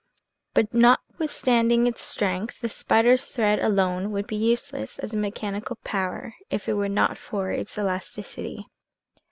But 0.55 0.73
notwith 0.73 1.29
standing 1.29 1.85
its 1.85 2.01
strength, 2.03 2.59
the 2.61 2.69
spider's 2.69 3.29
thread 3.29 3.59
alone 3.59 4.09
would 4.11 4.25
be 4.25 4.35
useless 4.35 4.97
as 4.97 5.13
a 5.13 5.15
mechanical 5.17 5.75
power 5.83 6.33
if 6.49 6.67
it 6.67 6.73
were 6.73 6.89
not 6.89 7.19
for 7.19 7.51
its 7.51 7.77
elasticity. 7.77 8.65